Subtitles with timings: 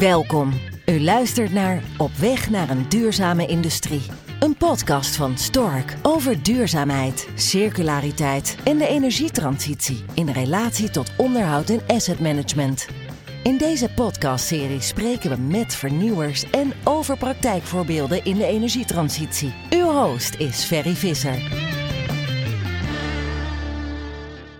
[0.00, 0.52] Welkom.
[0.86, 4.02] U luistert naar Op weg naar een duurzame industrie.
[4.40, 11.80] Een podcast van Stork over duurzaamheid, circulariteit en de energietransitie in relatie tot onderhoud en
[11.86, 12.88] asset management.
[13.42, 19.54] In deze podcastserie spreken we met vernieuwers en over praktijkvoorbeelden in de energietransitie.
[19.70, 21.38] Uw host is Ferry Visser.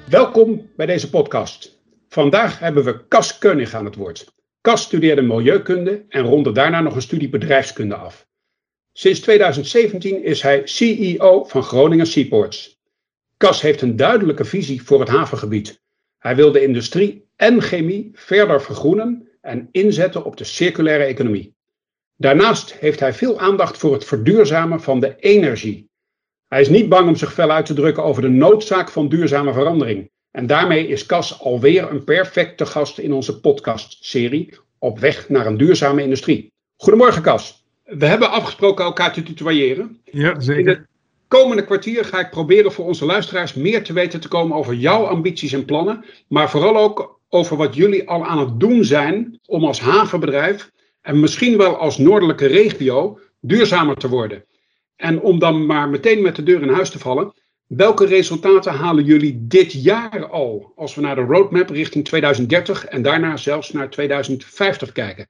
[0.09, 1.79] Welkom bij deze podcast.
[2.09, 4.39] Vandaag hebben we Cas Keunig aan het woord.
[4.61, 8.29] Cas studeerde milieukunde en ronde daarna nog een studie bedrijfskunde af.
[8.93, 12.81] Sinds 2017 is hij CEO van Groningen Seaports.
[13.37, 15.83] Cas heeft een duidelijke visie voor het havengebied.
[16.19, 21.55] Hij wil de industrie en chemie verder vergroenen en inzetten op de circulaire economie.
[22.17, 25.91] Daarnaast heeft hij veel aandacht voor het verduurzamen van de energie.
[26.49, 29.53] Hij is niet bang om zich fel uit te drukken over de noodzaak van duurzame
[29.53, 30.11] verandering.
[30.31, 35.57] En daarmee is Cas alweer een perfecte gast in onze podcastserie Op weg naar een
[35.57, 36.53] duurzame industrie.
[36.77, 37.65] Goedemorgen Cas.
[37.85, 40.01] We hebben afgesproken elkaar te tutoyeren.
[40.05, 40.61] Ja, zeker.
[40.61, 40.87] In het
[41.29, 45.05] komende kwartier ga ik proberen voor onze luisteraars meer te weten te komen over jouw
[45.05, 46.05] ambities en plannen.
[46.29, 51.21] Maar vooral ook over wat jullie al aan het doen zijn om als havenbedrijf en
[51.21, 54.45] misschien wel als noordelijke regio duurzamer te worden.
[54.97, 57.33] En om dan maar meteen met de deur in huis te vallen,
[57.77, 63.03] welke resultaten halen jullie dit jaar al als we naar de roadmap richting 2030 en
[63.03, 65.29] daarna zelfs naar 2050 kijken?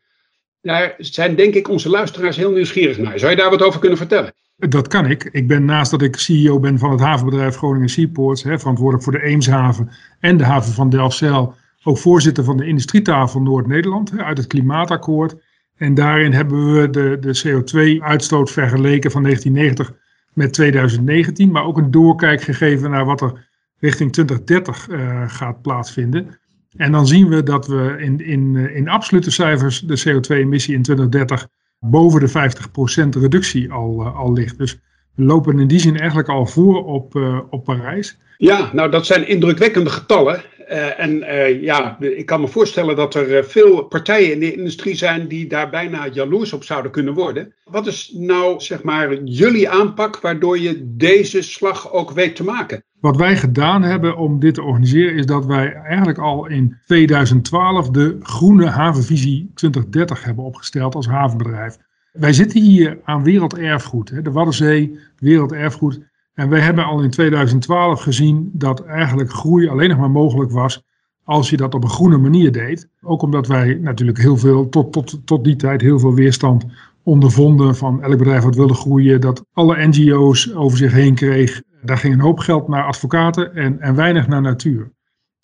[0.61, 3.19] Daar zijn denk ik onze luisteraars heel nieuwsgierig naar.
[3.19, 4.33] Zou je daar wat over kunnen vertellen?
[4.57, 5.25] Dat kan ik.
[5.25, 9.13] Ik ben naast dat ik CEO ben van het havenbedrijf Groningen Seaports, hè, verantwoordelijk voor
[9.13, 14.47] de Eemshaven en de haven van Delfzijl, ook voorzitter van de industrietafel Noord-Nederland uit het
[14.47, 15.35] klimaatakkoord.
[15.77, 20.00] En daarin hebben we de, de CO2-uitstoot vergeleken van 1990
[20.33, 25.63] met 2019, maar ook een doorkijk gegeven naar wat er richting 2030 uh, eh, gaat
[25.63, 26.39] plaatsvinden.
[26.77, 30.83] En dan zien we dat we in, in, eh, in absolute cijfers de CO2-emissie in
[30.83, 34.59] 2030 boven de 50% reductie al, uh, al ligt.
[34.59, 34.81] Dus
[35.15, 38.19] lopen in die zin eigenlijk al voor op, uh, op Parijs.
[38.37, 40.43] Ja, nou dat zijn indrukwekkende getallen.
[40.71, 44.95] Uh, en uh, ja, ik kan me voorstellen dat er veel partijen in de industrie
[44.95, 47.55] zijn die daar bijna jaloers op zouden kunnen worden.
[47.65, 52.85] Wat is nou, zeg maar, jullie aanpak waardoor je deze slag ook weet te maken?
[53.01, 57.91] Wat wij gedaan hebben om dit te organiseren is dat wij eigenlijk al in 2012
[57.91, 61.77] de Groene Havenvisie 2030 hebben opgesteld als havenbedrijf.
[62.13, 66.01] Wij zitten hier aan werelderfgoed, hè, de Waddenzee, werelderfgoed.
[66.35, 70.83] En wij hebben al in 2012 gezien dat eigenlijk groei alleen nog maar mogelijk was
[71.25, 72.89] als je dat op een groene manier deed.
[73.01, 76.65] Ook omdat wij natuurlijk heel veel, tot, tot, tot die tijd, heel veel weerstand
[77.03, 81.63] ondervonden van elk bedrijf wat wilde groeien, dat alle NGO's over zich heen kreeg.
[81.83, 84.91] Daar ging een hoop geld naar advocaten en, en weinig naar natuur.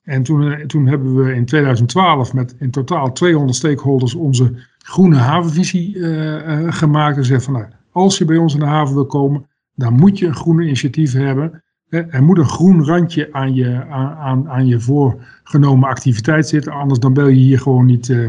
[0.03, 4.53] En toen, eh, toen hebben we in 2012 met in totaal 200 stakeholders onze
[4.87, 7.17] groene havenvisie uh, uh, gemaakt.
[7.17, 10.19] En zeggen van nou, als je bij ons in de haven wil komen, dan moet
[10.19, 11.63] je een groen initiatief hebben.
[11.89, 13.85] Er moet een groen randje aan je,
[14.19, 18.29] aan, aan je voorgenomen activiteit zitten, anders dan ben je hier gewoon niet, uh,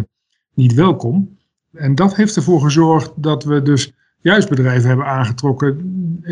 [0.53, 1.37] niet welkom.
[1.73, 3.91] En dat heeft ervoor gezorgd dat we dus
[4.21, 5.77] juist bedrijven hebben aangetrokken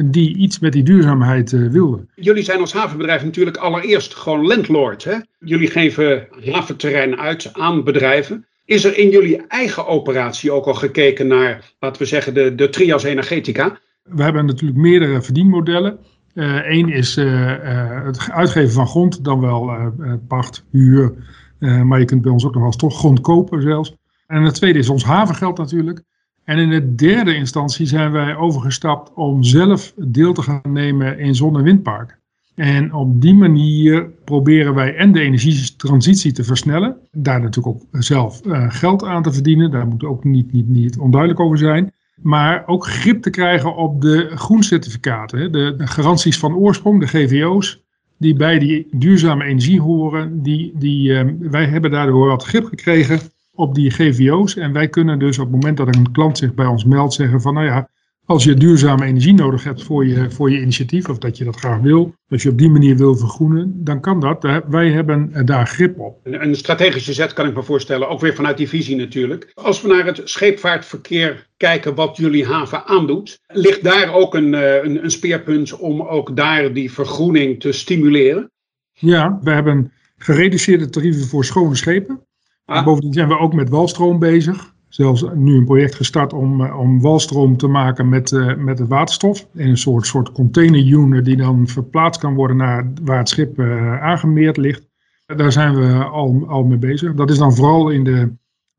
[0.05, 2.09] die iets met die duurzaamheid wilden.
[2.15, 5.03] Jullie zijn als havenbedrijf natuurlijk allereerst gewoon landlord.
[5.03, 5.15] Hè?
[5.39, 8.45] Jullie geven haventerrein uit aan bedrijven.
[8.65, 12.69] Is er in jullie eigen operatie ook al gekeken naar, laten we zeggen, de, de
[12.69, 13.79] trias energetica?
[14.03, 15.99] We hebben natuurlijk meerdere verdienmodellen.
[16.33, 19.93] Eén uh, is uh, uh, het uitgeven van grond, dan wel
[20.27, 21.13] pacht, huur.
[21.59, 23.95] maar je kunt bij ons ook nog wel eens toch grond kopen zelfs.
[24.27, 26.03] En het tweede is ons havengeld natuurlijk.
[26.43, 31.35] En in de derde instantie zijn wij overgestapt om zelf deel te gaan nemen in
[31.35, 32.19] zon- en windparken.
[32.55, 36.97] En op die manier proberen wij en de energietransitie te versnellen.
[37.11, 39.71] Daar natuurlijk ook zelf geld aan te verdienen.
[39.71, 44.01] Daar moet ook niet, niet, niet onduidelijk over zijn maar ook grip te krijgen op
[44.01, 45.51] de groencertificaten.
[45.51, 47.83] De, garanties van oorsprong, de GVO's,
[48.17, 50.41] die bij die duurzame energie horen.
[50.41, 53.19] Die, die, uh, wij hebben daardoor wat grip gekregen
[53.53, 54.55] op die GVO's.
[54.55, 57.41] En wij kunnen dus op het moment dat een klant zich bij ons meldt zeggen
[57.41, 57.89] van nou ja,
[58.25, 61.55] als je duurzame energie nodig hebt voor je, voor je initiatief, of dat je dat
[61.55, 64.61] graag wil, als je op die manier wil vergroenen, dan kan dat.
[64.67, 66.19] Wij hebben daar grip op.
[66.23, 69.51] Een strategische zet kan ik me voorstellen, ook weer vanuit die visie natuurlijk.
[69.53, 74.83] Als we naar het scheepvaartverkeer kijken wat jullie haven aandoet, ligt daar ook een, eh,
[74.83, 78.51] een, een speerpunt om ook daar die vergroening te stimuleren?
[78.93, 82.25] Ja, we hebben gereduceerde tarieven voor schone schepen.
[82.65, 82.85] Ah.
[82.85, 87.01] Bovendien zijn we ook met walstroom bezig zelfs nu een project gestart om, eh, om
[87.01, 89.47] walstroom te maken met, uh, met het waterstof.
[89.53, 94.01] In een soort, soort container die dan verplaatst kan worden naar waar het schip uh,
[94.01, 94.87] aangemeerd ligt.
[95.25, 97.13] Daar zijn we al, al mee bezig.
[97.13, 98.33] Dat is dan vooral in de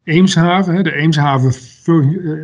[0.05, 0.85] Eemshaven.
[0.85, 1.53] De Eemshaven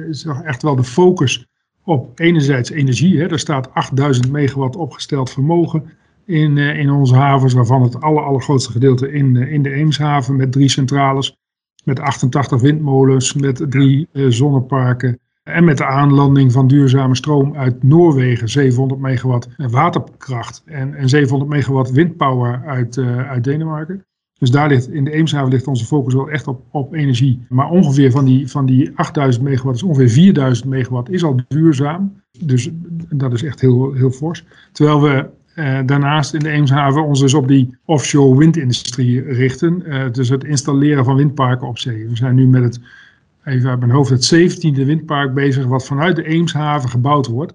[0.09, 1.47] is echt wel de focus
[1.85, 3.19] op enerzijds energie.
[3.19, 3.31] Hè.
[3.31, 5.93] Er staat 8000 megawatt opgesteld vermogen
[6.27, 10.69] in, in onze havens, waarvan het aller, allergrootste gedeelte in, in de Eemshaven met drie
[10.69, 11.37] centrales,
[11.83, 18.49] met 88 windmolens, met drie zonneparken en met de aanlanding van duurzame stroom uit Noorwegen,
[18.49, 24.05] 700 megawatt waterkracht en, en 700 megawatt windpower uit, uh, uit Denemarken.
[24.39, 27.47] Dus daar ligt, in de Eemshaven ligt onze focus wel echt op, op energie.
[27.49, 32.23] Maar ongeveer van die, van die 8000 megawatt, is ongeveer 4000 megawatt is al duurzaam.
[32.39, 32.71] Dus
[33.09, 34.45] dat is echt heel, heel fors.
[34.73, 39.83] Terwijl we uh, daarnaast in de Eemshaven ons dus op die offshore windindustrie richten.
[39.87, 42.09] Uh, dus het installeren van windparken op zee.
[42.09, 42.81] We zijn nu met het
[43.45, 47.55] even uit mijn hoofd, het 17e windpark bezig, wat vanuit de Eemshaven gebouwd wordt.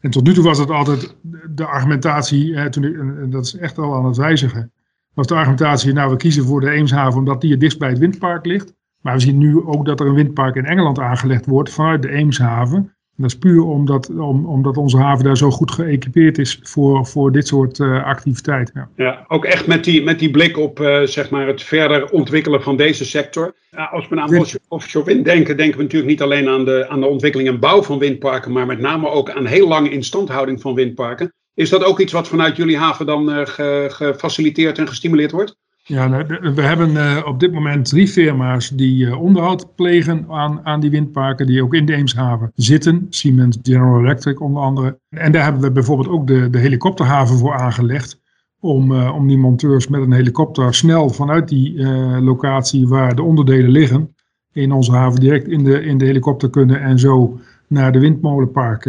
[0.00, 1.16] En tot nu toe was het altijd
[1.48, 4.72] de argumentatie, toen en dat is echt al aan het wijzigen,
[5.14, 7.98] was de argumentatie, nou we kiezen voor de Eemshaven omdat die het dichtst bij het
[7.98, 8.74] windpark ligt.
[9.00, 12.10] Maar we zien nu ook dat er een windpark in Engeland aangelegd wordt vanuit de
[12.10, 17.06] Eemshaven dat is puur omdat, om, omdat onze haven daar zo goed geëquipeerd is voor,
[17.06, 18.88] voor dit soort uh, activiteiten.
[18.96, 19.04] Ja.
[19.04, 19.24] ja.
[19.28, 22.76] ook echt met die, met die blik op uh, zeg maar het verder ontwikkelen van
[22.76, 23.54] deze sector.
[23.90, 27.06] Als we aan offshore wind denken, denken we natuurlijk niet alleen aan de, aan de
[27.06, 31.32] ontwikkeling en bouw van windparken, maar met name ook aan heel lange instandhouding van windparken.
[31.54, 35.56] Is dat ook iets wat vanuit jullie haven dan ge, gefaciliteerd en gestimuleerd wordt?
[35.90, 40.60] Ja, nou, we hebben uh, op dit moment drie firma's die uh, onderhoud plegen aan,
[40.64, 43.06] aan die windparken, die ook in de Eemshaven zitten.
[43.08, 44.98] Siemens, General Electric onder andere.
[45.08, 48.20] En daar hebben we bijvoorbeeld ook de, de helikopterhaven voor aangelegd.
[48.60, 51.86] Om, uh, om die monteurs met een helikopter snel vanuit die
[52.20, 54.14] locatie waar de onderdelen liggen,
[54.52, 58.80] in onze haven direct in de, in de helikopter kunnen en zo naar de windmolenpark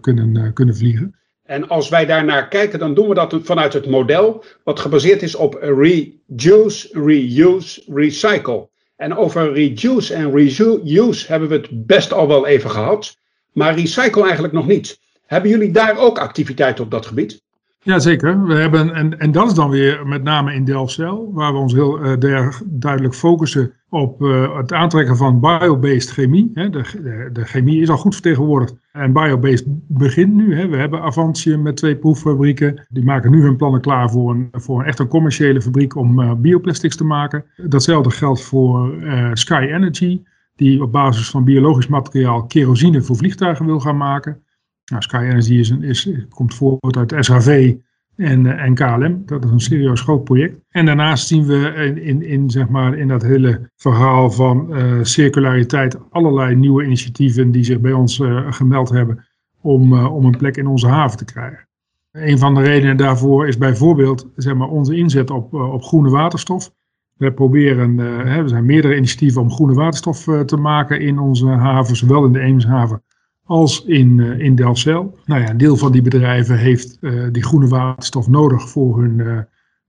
[0.00, 1.17] kunnen, kunnen vliegen.
[1.48, 5.34] En als wij daarnaar kijken, dan doen we dat vanuit het model wat gebaseerd is
[5.34, 8.68] op reduce, reuse, recycle.
[8.96, 13.16] En over reduce en reuse hebben we het best al wel even gehad,
[13.52, 14.98] maar recycle eigenlijk nog niet.
[15.26, 17.42] Hebben jullie daar ook activiteiten op dat gebied?
[17.88, 18.46] Jazeker.
[18.46, 21.72] We hebben, en, en dat is dan weer met name in Delfzijl, waar we ons
[21.72, 26.50] heel uh, duidelijk focussen op uh, het aantrekken van biobased chemie.
[26.54, 26.70] Hè.
[26.70, 30.56] De, de, chemie is al goed vertegenwoordigd en biobased begint nu.
[30.56, 30.68] Hè.
[30.68, 32.86] We hebben Avantium met twee proeffabrieken.
[32.88, 36.20] Die maken nu hun plannen klaar voor een, voor een echt een commerciële fabriek om
[36.20, 37.44] uh, bioplastics te maken.
[37.56, 38.94] Datzelfde geldt voor
[39.32, 40.22] Sky Energy,
[40.56, 44.42] die op basis van biologisch materiaal kerosine voor vliegtuigen wil gaan maken.
[44.88, 47.74] Nou, Sky Energy is een, is, komt voort uit SHV
[48.16, 49.22] en, uh, en KLM.
[49.26, 50.60] Dat is een serieus groot project.
[50.68, 54.98] En daarnaast zien we in, in, in, zeg maar, in dat hele verhaal van uh,
[55.02, 59.26] circulariteit allerlei nieuwe initiatieven die zich bij ons uh, gemeld hebben
[59.60, 61.66] om, om een plek in onze haven te krijgen.
[62.12, 66.70] Een van de redenen daarvoor is bijvoorbeeld zeg maar, onze inzet op, op groene waterstof.
[67.16, 71.96] We proberen, hè, er zijn meerdere initiatieven om groene waterstof te maken in onze haven,
[71.96, 73.02] zowel in de Eemshaven
[73.48, 75.18] als in, uh, in Delfzijl.
[75.24, 79.18] Nou ja, een deel van die bedrijven heeft uh, die groene waterstof nodig voor hun,
[79.18, 79.38] uh,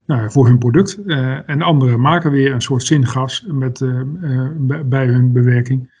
[0.06, 0.98] nou, voor hun product.
[1.46, 3.84] en anderen maken weer een soort zingas met,
[4.84, 5.98] bij hun bewerking.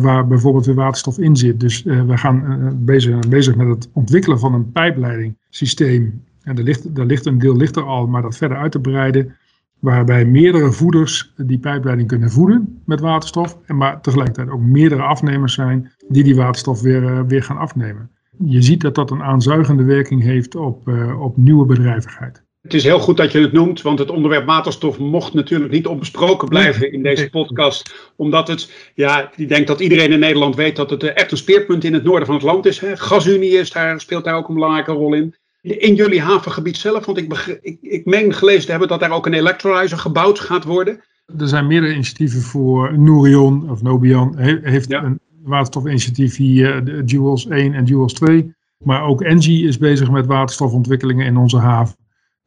[0.00, 1.60] waar bijvoorbeeld weer waterstof in zit.
[1.60, 6.22] Dus we gaan bezig, bezig met het ontwikkelen van een pijpleidingssysteem.
[6.42, 8.80] En daar ligt, daar ligt een deel ligt er al, maar dat verder uit te
[8.80, 9.36] breiden
[9.80, 15.54] waarbij meerdere voeders die pijpleiding kunnen voeden met waterstof, en maar tegelijkertijd ook meerdere afnemers
[15.54, 18.10] zijn die die waterstof weer, uh, weer gaan afnemen.
[18.44, 22.42] Je ziet dat dat een aanzuigende werking heeft op, uh, op nieuwe bedrijvigheid.
[22.62, 25.86] Het is heel goed dat je het noemt, want het onderwerp waterstof mocht natuurlijk niet
[25.86, 28.12] onbesproken blijven in deze podcast.
[28.16, 31.84] Omdat het, ja, ik denk dat iedereen in Nederland weet dat het echt een speerpunt
[31.84, 32.80] in het noorden van het land is.
[32.80, 32.96] Hè.
[32.96, 35.34] Gasunie is daar, speelt daar ook een belangrijke rol in.
[35.60, 39.26] In jullie havengebied zelf, want ik, ik, ik meen gelezen te hebben dat daar ook
[39.26, 41.00] een electrolyzer gebouwd gaat worden.
[41.38, 47.74] Er zijn meerdere initiatieven voor Nourion of Nobian heeft een waterstofinitiatief hier, de Duals 1
[47.74, 48.54] en Duals 2.
[48.78, 51.96] Maar ook Engie is bezig met waterstofontwikkelingen in onze haven.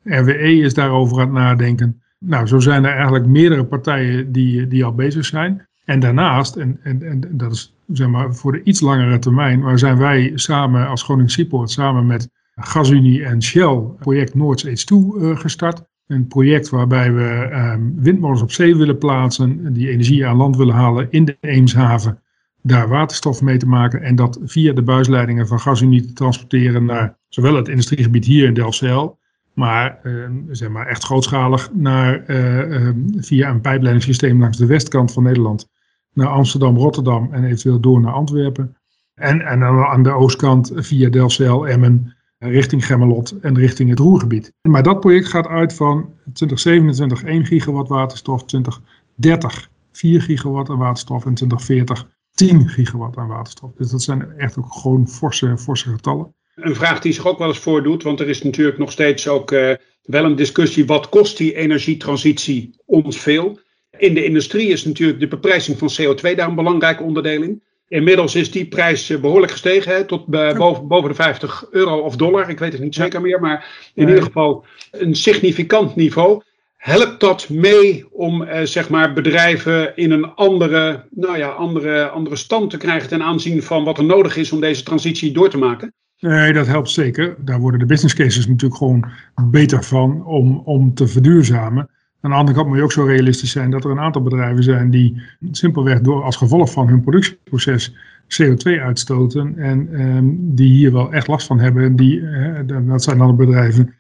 [0.04, 2.02] RWE is daarover aan het nadenken.
[2.20, 5.68] Nou, zo zijn er eigenlijk meerdere partijen die, die al bezig zijn.
[5.86, 9.80] En daarnaast, en, en, en dat is zeg maar voor de iets langere termijn, waar
[9.80, 15.38] zijn wij samen als Groningen Seaport, samen met GasUnie en Shell project Noords H2 uh,
[15.38, 15.84] gestart.
[16.08, 20.76] Een project waarbij we um, windmolens op zee willen plaatsen, die energie aan land willen
[20.76, 22.22] halen in de Eemshaven,
[22.66, 27.18] daar waterstof mee te maken en dat via de buisleidingen van GasUnie te transporteren naar
[27.30, 29.20] zowel het industriegebied hier in Delfzijl,
[29.54, 35.24] maar, uh, zeg maar echt grootschalig naar, uh, via een pijpleidingssysteem langs de westkant van
[35.24, 35.70] Nederland
[36.14, 38.76] naar Amsterdam, Rotterdam en eventueel door naar Antwerpen.
[39.14, 44.54] En, en dan aan de oostkant via Delfzijl, Emmen richting Gemmelot en richting het Roergebied.
[44.62, 51.34] Maar dat project gaat uit van 2027 1 gigawatt waterstof, 2030 4 gigawatt waterstof en
[51.34, 53.72] 2040 10 gigawatt aan waterstof.
[53.78, 56.34] Dus dat zijn echt ook gewoon forse, forse getallen.
[56.56, 59.52] Een vraag die zich ook wel eens voordoet, want er is natuurlijk nog steeds ook
[59.52, 60.86] uh, wel een discussie.
[60.86, 63.60] Wat kost die energietransitie ons veel?
[63.98, 67.64] In de industrie is natuurlijk de beprijzing van CO2 daar een belangrijk onderdeel in.
[67.88, 72.16] Inmiddels is die prijs eh, behoorlijk gestegen, hè, tot boven, boven de 50 euro of
[72.16, 72.50] dollar.
[72.50, 76.42] Ik weet het niet zeker meer, maar in ieder geval een significant niveau.
[76.84, 82.36] Helpt dat mee om eh, zeg maar bedrijven in een andere, nou ja, andere, andere
[82.36, 85.58] stand te krijgen ten aanzien van wat er nodig is om deze transitie door te
[85.58, 85.94] maken?
[86.20, 87.36] Nee, dat helpt zeker.
[87.40, 89.06] Daar worden de business cases natuurlijk gewoon
[89.52, 91.90] beter van om, om te verduurzamen.
[92.22, 94.64] Aan de andere kant moet je ook zo realistisch zijn dat er een aantal bedrijven
[94.64, 95.22] zijn die
[95.52, 97.96] simpelweg door als gevolg van hun productieproces
[98.42, 101.96] CO2 uitstoten en ehm, die hier wel echt last van hebben.
[101.96, 103.94] Die, eh, dat zijn dan bedrijven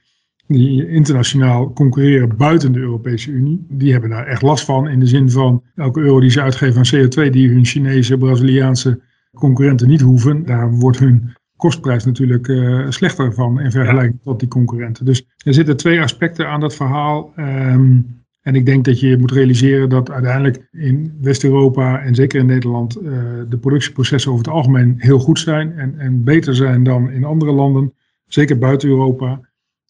[0.47, 3.65] die internationaal concurreren buiten de Europese Unie.
[3.69, 6.77] Die hebben daar echt last van in de zin van elke euro die ze uitgeven
[6.77, 9.01] aan CO2 die hun Chinese, Braziliaanse
[9.33, 14.47] concurrenten niet hoeven, daar wordt hun kostprijs natuurlijk uh, slechter van in vergelijking tot die
[14.47, 15.05] concurrenten.
[15.05, 17.33] Dus er zitten twee aspecten aan dat verhaal.
[17.35, 17.99] Ehm,
[18.41, 23.01] en ik denk dat je moet realiseren dat uiteindelijk in West-Europa en zeker in Nederland
[23.01, 23.11] uh,
[23.49, 27.51] de productieprocessen over het algemeen heel goed zijn en, en beter zijn dan in andere
[27.51, 27.93] landen,
[28.27, 29.41] zeker buiten Europa.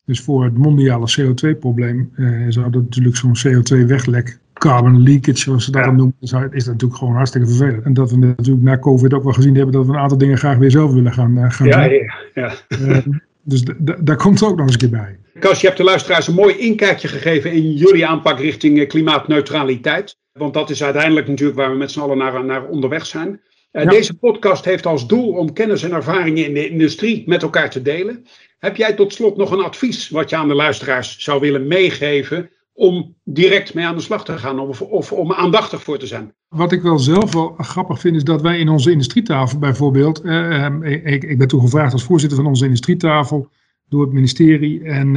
[0.06, 5.72] Dus voor het mondiale CO2-probleem uh, zou dat natuurlijk zo'n CO2-weglek carbon leakage, zoals ze
[5.72, 7.84] dat dan noemen, is dat natuurlijk gewoon hartstikke vervelend.
[7.84, 10.38] En dat we natuurlijk na COVID ook wel gezien hebben dat we een aantal dingen
[10.38, 11.94] graag weer zelf willen gaan, uh, gaan ja, doen.
[11.94, 12.54] Ja, ja.
[12.80, 12.98] Uh,
[13.44, 13.64] dus
[14.00, 15.18] daar komt ook nog eens een keer bij.
[15.40, 20.18] Kas, je hebt de luisteraars een mooi inkijkje gegeven in jullie aanpak richting eh, klimaatneutraliteit.
[20.32, 23.42] Want dat is uiteindelijk natuurlijk waar we met z'n allen naar, naar onderweg zijn.
[23.74, 27.70] Uh, Deze podcast heeft als doel om kennis en ervaringen in de industrie met elkaar
[27.70, 28.26] te delen.
[28.60, 32.50] Heb jij tot slot nog een advies wat je aan de luisteraars zou willen meegeven
[32.74, 36.34] om direct mee aan de slag te gaan of, of om aandachtig voor te zijn.
[36.48, 40.64] Wat ik wel zelf wel grappig vind is dat wij in onze industrietafel bijvoorbeeld, eh,
[40.64, 43.50] ehm, ik, ik ben toen gevraagd als voorzitter van onze industrietafel
[43.90, 45.16] door het ministerie en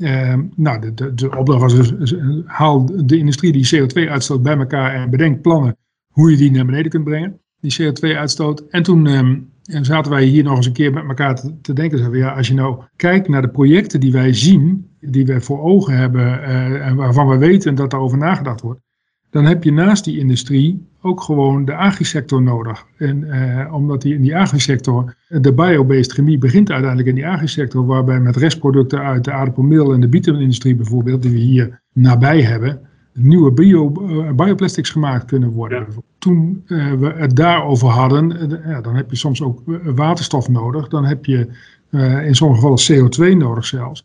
[0.00, 4.56] eh, nou, de, de, de, opdracht was dus haal de industrie die CO2 uitstoot bij
[4.56, 5.76] elkaar en bedenk plannen
[6.08, 8.64] hoe je die naar beneden kunt brengen, die CO2 uitstoot.
[8.68, 11.98] En toen ehm, zaten wij hier nog eens een keer met elkaar te, te denken,
[11.98, 15.40] zeggen we, ja, als je nou kijkt naar de projecten die wij zien die we
[15.40, 18.80] voor ogen hebben uh, en waarvan we weten dat daarover nagedacht wordt,
[19.30, 22.86] dan heb je naast die industrie ook gewoon de agrisector nodig.
[22.96, 27.86] En uh, omdat die in die agrisector, de biobased chemie begint uiteindelijk in die agrisector,
[27.86, 32.87] waarbij met restproducten uit de aardappelmeel en de bietenindustrie bijvoorbeeld, die we hier nabij hebben,
[33.18, 35.86] nieuwe bio, uh, bioplastics gemaakt kunnen worden.
[36.18, 41.04] Toen uh, we het daarover hadden, ja, dan heb je soms ook waterstof nodig, dan
[41.04, 41.48] heb je
[42.24, 44.04] in sommige gevallen CO2 nodig zelfs.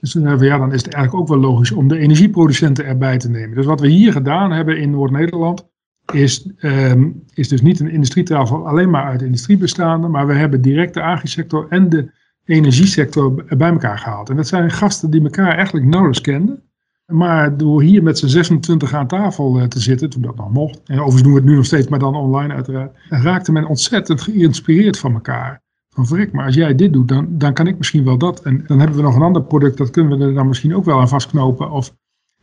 [0.00, 3.30] Dus dan, ja, dan is het eigenlijk ook wel logisch om de energieproducenten erbij te
[3.30, 3.56] nemen.
[3.56, 5.68] Dus wat we hier gedaan hebben in Noord-Nederland,
[6.12, 10.62] is, um, is dus niet een industrietafel alleen maar uit industrie bestaande, maar we hebben
[10.62, 12.10] direct de agrisector en de
[12.44, 14.30] energiesector bij elkaar gehaald.
[14.30, 16.62] En dat zijn gasten die elkaar eigenlijk nauwelijks kenden.
[17.10, 20.80] Maar door hier met z'n 26 aan tafel uh, te zitten, toen dat nog mocht,
[20.84, 24.20] en overigens doen we het nu nog steeds, maar dan online uiteraard, raakte men ontzettend
[24.20, 25.62] geïnspireerd van elkaar
[25.94, 28.42] van verrek, maar als jij dit doet, dan, dan kan ik misschien wel dat.
[28.42, 30.84] En dan hebben we nog een ander product, dat kunnen we er dan misschien ook
[30.84, 31.70] wel aan vastknopen.
[31.70, 31.94] Of,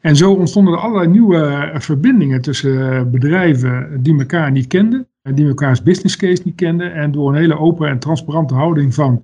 [0.02, 5.08] en zo ontstonden er allerlei nieuwe eh, verbindingen tussen eh, bedrijven die elkaar niet kenden.
[5.22, 6.94] En die elkaars business case niet kenden.
[6.94, 9.24] En door een hele open en transparante houding van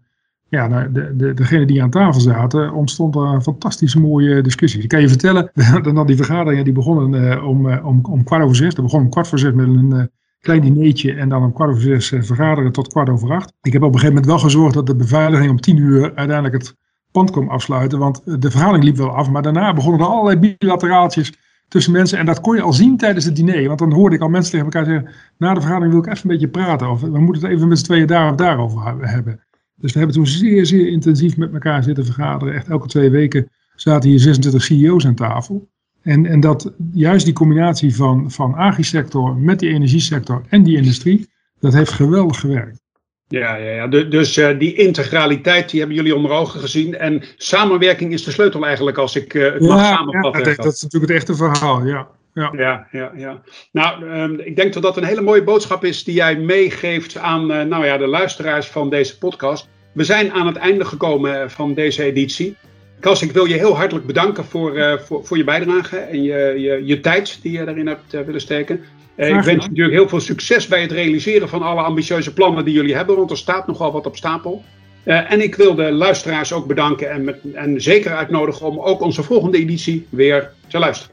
[0.53, 4.81] ja, nou, de, de, degene die aan tafel zaten, ontstond een fantastische mooie discussie.
[4.81, 5.51] Ik kan je vertellen,
[5.93, 8.75] dan die vergaderingen die begonnen uh, om, om, om kwart over zes.
[8.75, 11.81] Dat begon om kwart voor zes met een klein dineetje en dan om kwart over
[11.81, 13.53] zes eh, vergaderen tot kwart over acht.
[13.62, 16.53] Ik heb op een gegeven moment wel gezorgd dat de beveiliging om tien uur uiteindelijk
[16.53, 16.75] het
[17.12, 21.33] pand kwam afsluiten, want de vergadering liep wel af, maar daarna begonnen er allerlei bilateraaltjes
[21.67, 24.22] tussen mensen en dat kon je al zien tijdens het diner, want dan hoorde ik
[24.22, 27.01] al mensen tegen elkaar zeggen, na de vergadering wil ik even een beetje praten of
[27.01, 29.39] we moeten het even met z'n tweeën daar of daarover hebben.
[29.75, 32.53] Dus we hebben toen zeer, zeer intensief met elkaar zitten vergaderen.
[32.53, 35.70] Echt elke twee weken zaten hier 26 CEO's aan tafel.
[36.01, 41.30] En, en dat juist die combinatie van, van agrisector met die energiesector en die industrie,
[41.60, 42.82] dat heeft geweldig gewerkt.
[43.27, 43.88] Ja, ja, ja.
[43.88, 46.98] dus uh, die integraliteit die hebben jullie onder ogen gezien.
[46.98, 50.50] En samenwerking is de sleutel eigenlijk als ik uh, het mag samenvatten.
[50.50, 52.08] Ja, dat, is natuurlijk het echte verhaal, ja.
[52.34, 53.12] Ja, ja, ja.
[53.16, 53.42] ja.
[53.72, 57.52] Nou, um, ik denk dat dat een hele mooie boodschap is die jij meegeeft aan
[57.52, 59.68] uh, nou ja, de luisteraars van deze podcast.
[59.92, 62.56] We zijn aan het einde gekomen van deze editie.
[63.00, 66.56] Kas, ik wil je heel hartelijk bedanken voor, uh, voor, voor je bijdrage en je,
[66.58, 68.80] je, je tijd die je daarin hebt uh, willen steken.
[69.16, 72.66] Uh, ik wens je natuurlijk heel veel succes bij het realiseren van alle ambitieuze plannen
[72.66, 74.63] die jullie hebben, want er staat nogal wat op stapel.
[75.04, 79.24] en ik wil de luisteraars ook bedanken en, met, en zeker uitnodigen om ook onze
[79.24, 81.12] volgende editie weer te luisteren.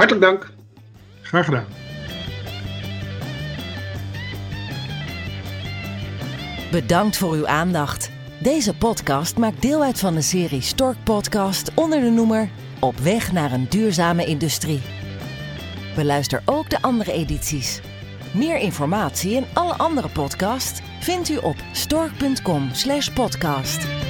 [0.00, 0.50] Hartelijk dank.
[1.22, 1.66] Graag gedaan.
[6.70, 8.10] Bedankt voor uw aandacht.
[8.38, 13.32] Deze podcast maakt deel uit van de serie Stork Podcast onder de noemer Op weg
[13.32, 14.80] naar een duurzame industrie.
[15.94, 17.80] Beluister ook de andere edities.
[18.34, 24.09] Meer informatie en alle andere podcasts vindt u op stork.com/podcast.